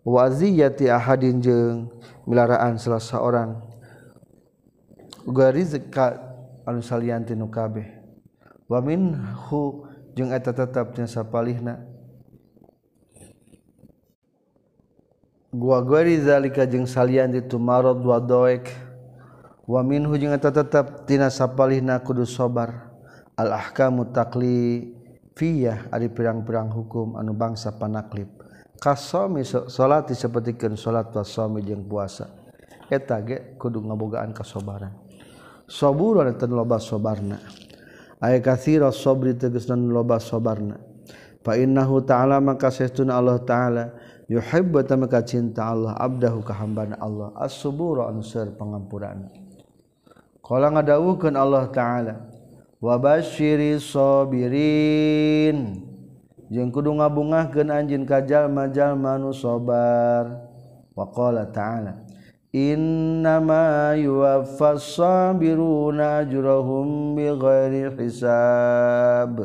[0.07, 1.77] waziyati ahadin jeng
[2.25, 3.51] milaraan salah seorang
[5.27, 6.23] uga rizqa
[6.63, 7.99] anu salian tinu kabeh
[8.71, 11.83] wa minhu jeng eta tetepnya sapalihna
[15.51, 18.86] gua gari zalika jeng salian ditu marad wadoik
[19.67, 19.83] wa
[20.39, 21.75] tetap Ti sappal
[22.07, 22.87] kudus sobar
[23.35, 24.95] Allahka muli
[25.37, 28.31] Fiah perang-perang hukum anu bangsa panalip
[28.81, 32.31] kasmi salaati sepertikan salat was suami yang puasa
[32.89, 34.97] etage kudu ngabogaan kasobarang
[35.69, 37.37] souro lo sobarna
[38.23, 40.79] aya kairo sobri tegas dan loba sobarna
[41.45, 43.85] fana taala kas Allah ta'ala
[45.27, 49.29] cinta Allah abdau kehambanan Allah asubu ansur pengempuraran
[50.47, 52.15] Kala ngadawukeun Allah taala
[52.79, 55.83] Wabashiri sobirin
[56.47, 60.47] Jeng kudu ngabungah gen anjin kajal majal manu sabar
[60.95, 62.07] waqala ta'ala
[62.55, 69.43] innama yuwaffas sabiruna ajrahum bighairi hisab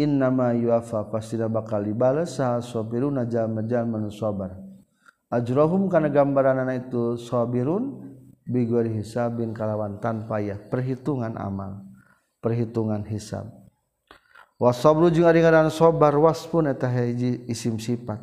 [0.00, 4.56] innama yuwaffa pasti bakal dibales sah sabiruna majal manu sobar
[5.28, 8.11] sabar karena gambaran anak itu sabirun
[8.52, 11.80] bin kalawan tanpa ya perhitungan amal
[12.44, 13.48] perhitungan hisab
[14.60, 18.20] was sobar waspunji is sifat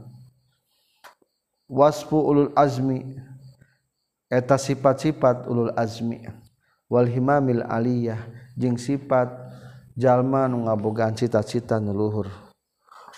[1.67, 3.17] was Ulul Azmi
[4.29, 6.21] eta sifat-sifat ul Azmi
[6.89, 8.17] Wal himamil Aliyah
[8.57, 12.25] Jing sifatjalman ngabogaan cita-cita leluhur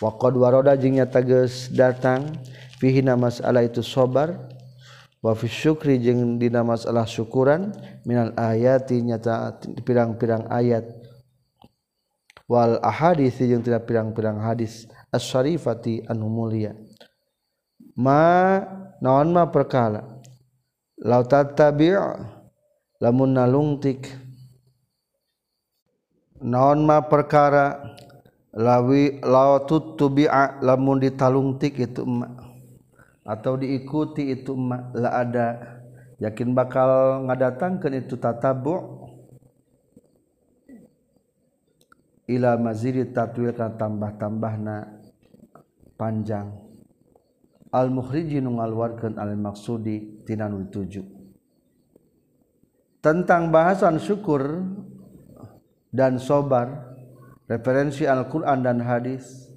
[0.03, 2.25] wa rodaingnya teges datang
[2.83, 4.50] fia Mas Allah itu sobar
[5.21, 7.69] fi syukri jeung dina masalah syukuran
[8.09, 9.53] minal ayati nyata
[9.85, 10.81] pirang-pirang ayat
[12.49, 16.73] wal ahadis jeung tidak pirang-pirang hadis as-syarifati anu mulia
[17.93, 18.65] ma
[18.97, 20.09] naon ma perkala
[21.05, 21.93] law tatabi'
[22.97, 24.09] lamun nalungtik
[26.41, 27.93] naon ma perkara
[28.57, 32.01] lawi law tutubi'a lamun ditalungtik itu
[33.21, 34.57] atau diikuti itu
[34.97, 35.47] lah ada
[36.17, 38.81] yakin bakal ngadatangkeun itu tatabu
[42.25, 43.77] ila mazidi tatwil kana
[44.17, 44.89] tambah na
[46.01, 46.49] panjang
[47.69, 48.73] al mukhriji nu al
[49.37, 50.65] maksudi tina nu
[53.01, 54.61] tentang bahasan syukur
[55.89, 56.93] dan sobar
[57.49, 59.49] referensi Al-Qur'an dan hadis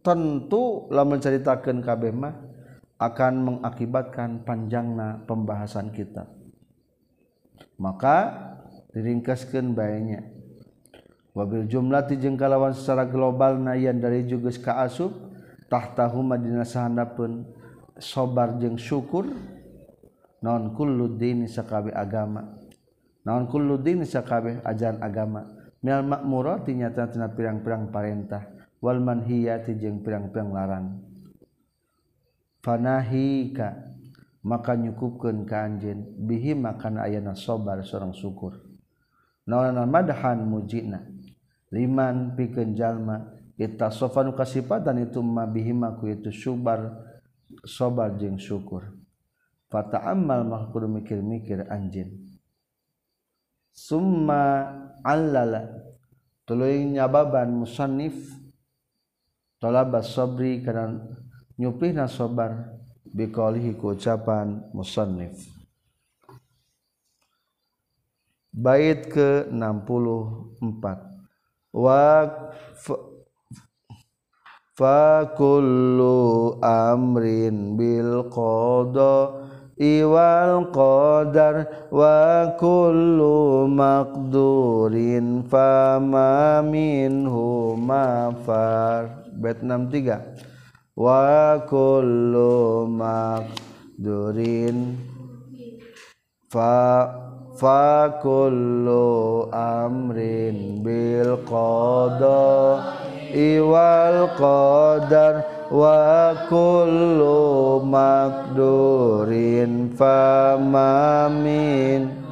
[0.00, 2.53] tentu lah menceritakan kabeh mah
[3.00, 6.26] akan mengakibatkan panjangna pembahasan kita
[7.74, 8.30] maka
[8.94, 10.30] diriingkaskan baiknya
[11.34, 17.42] wabil jumla tijengkalawan secara global nayan dari Juus Kaasubtahtahummadina sahhana pun
[17.98, 19.26] sobar jeng syukur
[20.38, 22.62] nonkulludsaka agama
[23.24, 24.36] naaka
[25.02, 28.52] agamamak murah tinyatatina piang-perang parentah
[28.84, 31.00] Walman hiatijeng perang-peanglarang
[32.64, 33.92] panahika
[34.40, 38.56] maka nyukupkan ka anjeun bihi makan ayana sobar seorang syukur
[39.44, 41.04] naonana madhan mujina
[41.68, 43.36] liman pikeun jalma
[43.92, 46.96] sofanu kasipatan itu ma bihi maku itu syubar
[47.68, 48.96] sobar jeung syukur
[50.00, 52.24] amal mahkur mikir-mikir anjin
[53.76, 54.70] summa
[55.04, 55.92] allala
[56.48, 58.14] tuluy nyababan musannif
[59.60, 61.18] talaba sabri kana
[61.58, 62.66] nyupih nasoban
[63.14, 65.38] bikolihi ku ucapan musannif
[68.50, 72.26] bait ke 64 wa
[74.74, 79.46] fa kullu amrin bil qada
[79.78, 85.46] iwal qadar wa kullu maqdurin
[86.10, 87.78] ma minhu
[88.42, 90.50] far bait 63
[90.94, 94.94] wa kullu maqdurin
[96.46, 97.10] fa
[97.58, 102.78] fa kullu amrin bil qada
[103.34, 105.42] iwal qadar
[105.74, 112.22] wa kullu maqdurin fa mamin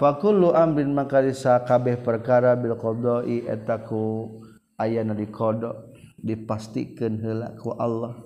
[0.00, 4.32] Fakullu amrin makarisa kabeh perkara bil qada'i etaku
[4.80, 5.89] ayana di kodok
[6.22, 8.20] dipastikan helaku Allah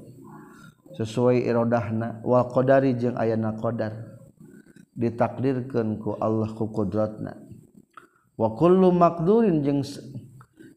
[0.95, 4.19] sesuaiirodahna wa Qari ayana Qadadar
[4.95, 7.39] ditakdirkan ku Allahku kudratna
[8.39, 9.63] walumakdurin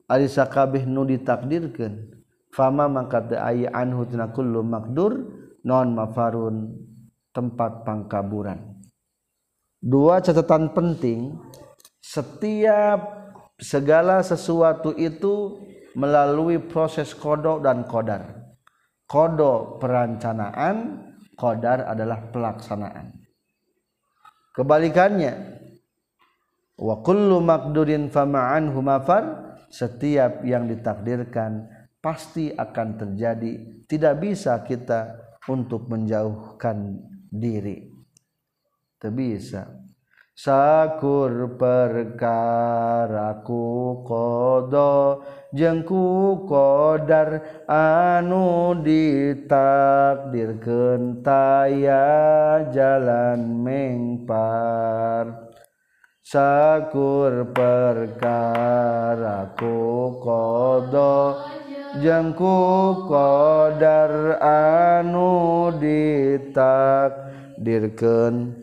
[0.07, 2.09] Arisa kaeh nu ditakdirkan
[2.55, 5.25] fama maka the ayaan hutnalumakdur
[5.67, 6.79] non mafarun
[7.35, 8.79] tempatpangkaburan
[9.83, 11.35] dua catatan penting
[12.01, 13.03] setiap
[13.61, 15.66] segala sesuatu itu yang
[15.97, 18.23] melalui proses kodok dan kodar
[19.09, 21.01] kodok perancanaan
[21.33, 23.17] kodar adalah pelaksanaan
[24.53, 25.57] kebalikannya
[26.77, 31.65] wa kullu makdurin fama'an humafar setiap yang ditakdirkan
[31.97, 35.17] pasti akan terjadi tidak bisa kita
[35.49, 37.01] untuk menjauhkan
[37.33, 37.89] diri
[39.01, 39.61] tidak bisa
[40.37, 52.05] Sakur perkaraku kodo jengku kodar anu ditak dirkenaya
[52.69, 55.49] jalan mengpar
[56.21, 59.77] sakur perkaraku
[60.21, 61.33] kodo
[61.97, 62.57] jangku
[63.09, 64.37] kodar
[65.01, 67.09] anu ditak
[67.57, 68.56] dirkentak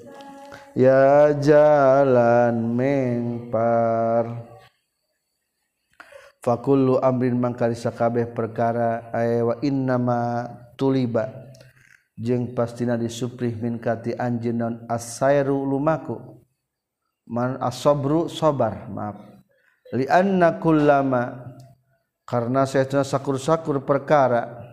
[0.74, 4.42] ya jalan mengpar
[6.42, 9.98] fakul lu ambrin mangkarisa kabeh perkara Awa inna
[10.74, 11.30] tuliban
[12.18, 16.18] Jng Pasina di Supri binkati Anjennon assayu lumaku
[17.30, 19.16] Man asobru sobar maaf
[19.96, 21.54] lian nakul lama
[22.28, 24.63] karena se sakur-sakur perkara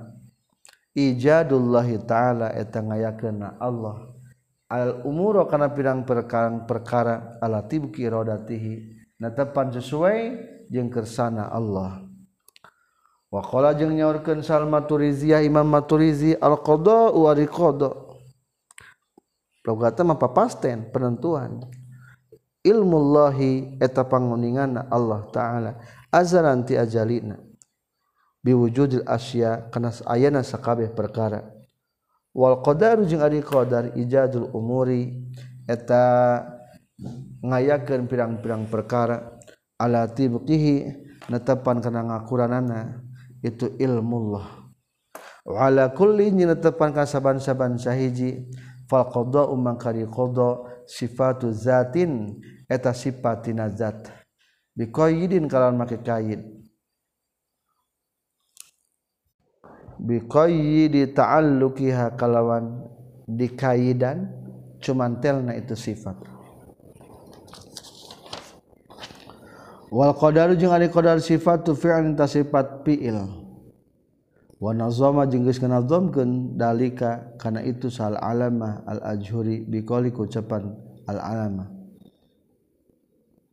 [0.99, 3.97] ijadullahhi ta'ala et yana Allah
[5.07, 10.18] umro karena pidang perkaraan perkara alatiki rodatihi depan sesuai
[10.74, 12.03] jengkersana Allah
[13.30, 14.11] wa nya
[14.43, 17.47] Salma tuizi Imamizi alqdodoen
[20.91, 21.84] perentuan yang
[22.65, 25.73] ilmullahi eta panguningan Allah taala
[26.09, 27.37] azalan ti ajalina
[28.41, 31.45] biwujudil asya kana ayana sakabeh perkara
[32.33, 35.12] wal qadar jeung ari qadar ijadul umuri
[35.69, 36.41] eta
[37.45, 39.37] ngayakeun pirang-pirang perkara
[39.77, 40.89] ala tibqihi
[41.29, 42.97] netepan kana ngakuranana
[43.45, 44.47] itu ilmu ilmullah
[45.45, 48.49] wala kulli nyetepan ka saban-saban sahiji
[48.89, 50.01] fal qada umman qada
[50.85, 54.12] Sifa zatin eta sifat nazat
[54.76, 56.16] biyidin kalau ka
[60.05, 62.85] Biyi di taalkiha kalawan
[63.24, 64.28] dikaidan
[64.85, 66.16] cuman telna itu sifat
[69.95, 72.99] Walqadarqaada sifatnta sifat pi.
[74.62, 80.74] wanazoma jenggus kenazomkeun dalika kana itu sal alama al ajhuri biqali kucapan
[81.11, 81.66] al alama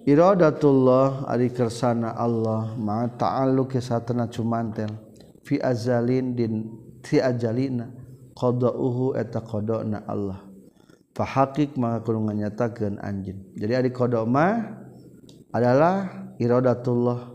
[0.05, 4.93] Iradatullah ari kersana Allah ma ta'alluq satana cumantel
[5.41, 6.69] fi azalin din
[7.01, 7.89] ti ajalina
[8.37, 10.45] qada'uhu eta qada'na Allah
[11.15, 14.77] fahakik maka nyata gen anjin jadi adik kodoma
[15.55, 16.11] adalah
[16.43, 17.31] iradatullah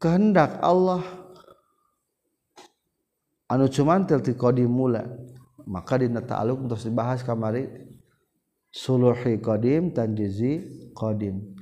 [0.00, 1.04] kehendak Allah
[3.52, 5.04] anu cuman ti kodi mula
[5.68, 7.68] maka dina aluk terus dibahas kamari
[8.74, 10.60] suluhi dan tanjizi
[10.96, 11.52] kodim.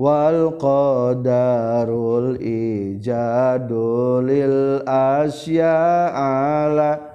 [0.00, 5.76] wal qadarul ijadul lil asya
[6.08, 7.09] ala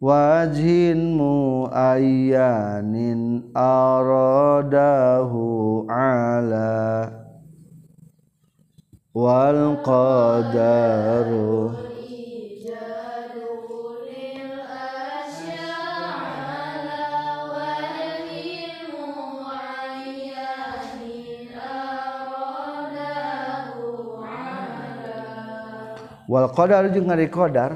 [0.00, 7.12] wajhin muayyanin aradahu ala
[9.12, 11.76] wal qadaru
[26.30, 27.74] wal qadar jeung ngari qadar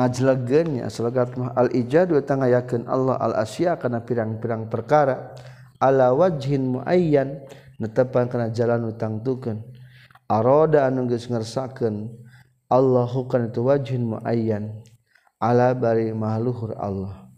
[0.00, 5.36] ngajlegennya selegat mah al ijad wa yakin Allah al asya kana pirang-pirang perkara
[5.76, 7.44] ala wajhin muayyan
[7.76, 9.60] netepan kana jalan utangtukeun
[10.32, 12.08] aroda anu geus ngersakeun
[12.72, 14.80] Allahu kana itu wajhin muayyan
[15.36, 17.28] ala bari mahluhur Allah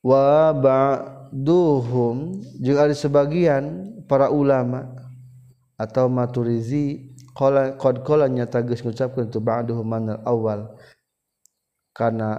[0.00, 4.96] wa ba'duhum jeung ada sebagian para ulama
[5.76, 10.72] atau maturizi qala qad qala nyata geus ngucapkeun tu ba'duhum manal awal
[11.98, 12.38] karena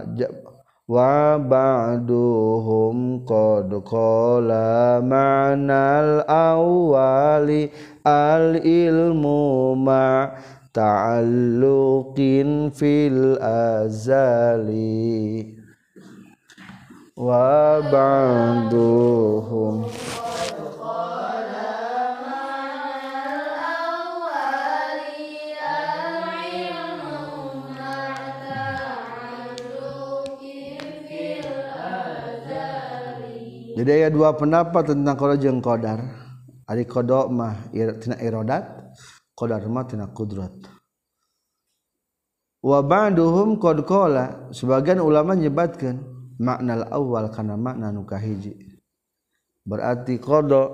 [0.88, 7.68] wa ba'duhum qad qala ma'nal awwali
[8.08, 10.32] al ilmu ma
[10.72, 15.52] ta'alluqin fil azali
[17.20, 19.84] wa ba'duhum
[33.80, 36.04] jadi ada dua pendapat tentang kalau jeng kodar,
[36.68, 38.92] ari qada mah tina irodat,
[39.32, 40.52] kodar mah tina kudrat.
[42.60, 45.96] wa ba'duhum qad qala sebagian ulama nyebatkan
[46.44, 48.52] makna awal kana makna nu kahiji
[49.64, 50.68] berarti qada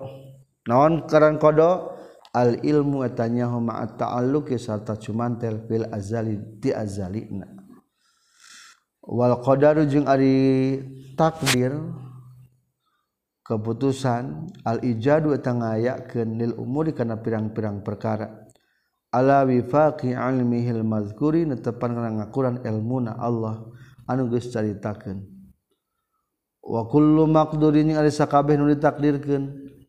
[0.65, 1.85] naon karan qada
[2.33, 7.45] al ilmu etanyahu ma'at ta'alluqi sarta cumantel fil azali ti azalina
[9.05, 10.41] wal qadaru jeung ari
[11.13, 11.69] takdir
[13.45, 14.23] punya keputusan
[14.65, 15.45] al-ijaduyak
[16.25, 18.41] nil um karena pirang-pirang perkara
[19.13, 19.93] alawi fa
[22.63, 23.55] il muna Allah
[24.09, 24.37] an wa
[27.71, 29.41] initakdirkan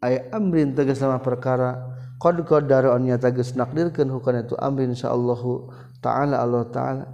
[0.04, 1.80] aya ambrin tegas sama perkara
[2.20, 5.68] kodnya tagdir bukan itu ambsya Allahu
[6.04, 7.04] ta'ala Allah ta'ala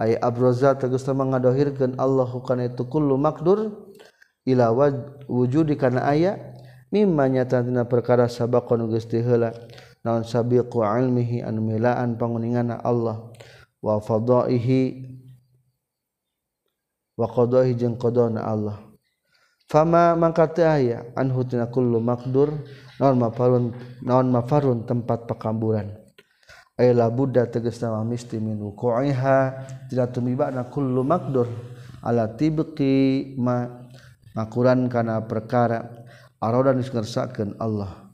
[0.00, 3.70] aya abroza te samadohirkan Allah karena itukullu makdur
[4.46, 4.70] ila
[5.26, 6.38] wujud kana aya
[6.94, 9.50] mimma dina perkara sabaqon geus heula
[10.06, 13.26] naon sabiqu ilmihi an milaan panguningana Allah
[13.82, 15.02] wa fadaihi
[17.18, 18.78] wa qadahi jeung qadana Allah
[19.66, 22.54] fama mangka aya anhu tina kullu maqdur
[23.02, 23.74] naon mafarun
[24.06, 25.90] naon mafarun tempat pakamburan
[26.76, 29.38] Ayla Buddha budda tegasna misti min wuqu'iha
[29.88, 31.48] tidak tumibana kullu maqdur
[32.04, 33.85] ala tibqi ma
[34.36, 36.04] ngakuran kana perkara
[36.44, 38.04] arodan ngersakeun Allah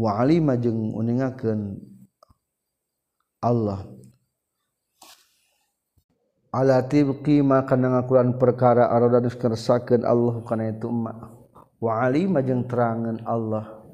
[0.00, 1.76] wa alima jeung uningakeun
[3.44, 3.84] Allah
[6.56, 11.12] ala tibqi ma kana ngakuran perkara arodan ngersakeun Allah kana itu ma
[11.76, 13.84] wa alima jeung terangan Allah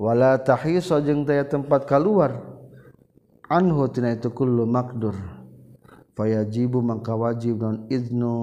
[0.00, 2.40] wala tahisa jeung daya tempat keluar
[3.52, 5.12] anhu tina itu kullu makdur
[6.16, 8.36] fayajibu mangka wajib non idnu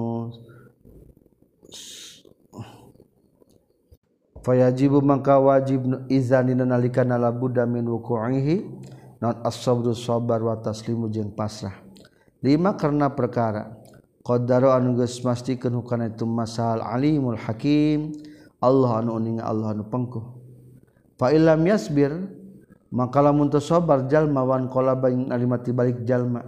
[4.40, 7.12] siapa Fajibu maka wajib nu zan ni na naang
[9.44, 11.76] asbar wamu pasrah
[12.56, 13.76] ma karena perkara
[14.24, 18.16] qdaro angus maskana itu mas hakim
[18.60, 20.20] Allahing Allahku
[21.16, 22.12] faasbir
[22.92, 26.40] makalah muntus sobar jalma wankolaaba na mati balik jalma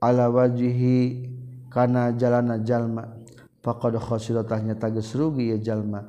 [0.00, 3.12] Allahla wajihikana jalanna jalma
[3.60, 6.08] pakirotahnya tages rugi jalma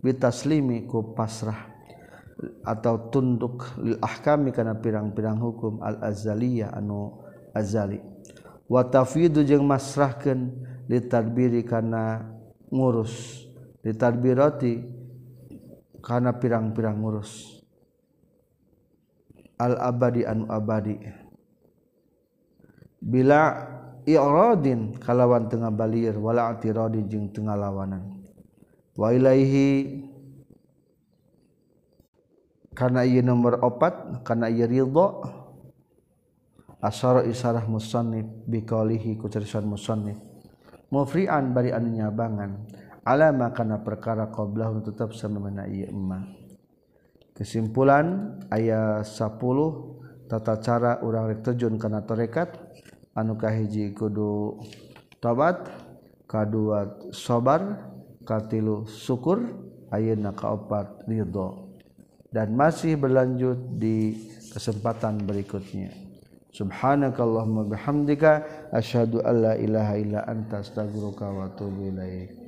[0.00, 1.68] beslimi ku pasrah
[2.64, 7.20] atau tunduklah kami karena pirang-pirang hukum al-azzalih anu
[7.52, 7.98] Azzali
[8.70, 9.02] watta
[9.60, 10.48] masrahkan
[10.88, 12.22] ditarbiri karena
[12.72, 13.44] ngurus
[13.84, 14.86] ditarbirti
[16.00, 17.60] karena pirang-pirang ngurus
[19.60, 20.96] al-abadi anu abadi
[23.04, 23.66] bila
[24.16, 28.18] i'radin kalawan tengah balir wala atiradin jeung tengah lawanan
[28.98, 30.04] wa ilaihi
[32.74, 35.06] karena ieu nomor 4 karena ieu ridha
[36.82, 40.16] asyara isarah musannif biqaulihi ku cerisan musannif
[40.90, 42.66] mufri'an bari anu nyabangan
[43.06, 46.24] alama kana perkara qablahu tetap samemana ieu emma
[47.36, 52.69] kesimpulan ayat 10 tata cara urang rek terjun kana tarekat
[53.16, 54.60] anukahiji Kudu
[55.18, 55.66] tobat
[56.30, 57.62] kaduat sobar
[58.26, 59.40] katlu syukur
[59.90, 61.10] Ana kaopatho
[62.30, 64.14] dan masih berlanjut di
[64.54, 65.90] kesempatan berikutnya
[66.54, 72.39] Subhanallahallah menghamdka ashadu Allah ahaantastagurukawawatu wilaya